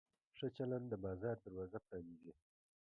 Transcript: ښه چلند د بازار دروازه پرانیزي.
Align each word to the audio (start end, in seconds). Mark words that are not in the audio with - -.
ښه 0.37 0.47
چلند 0.57 0.85
د 0.89 0.93
بازار 1.05 1.37
دروازه 1.45 1.77
پرانیزي. 1.85 2.33